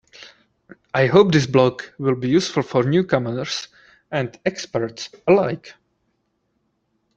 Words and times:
I 0.95 1.05
hope 1.05 1.31
this 1.31 1.45
blog 1.45 1.83
will 1.99 2.15
be 2.15 2.27
useful 2.27 2.63
to 2.63 2.81
newcomers 2.81 3.67
and 4.09 4.35
experts 4.47 5.11
alike. 5.27 5.75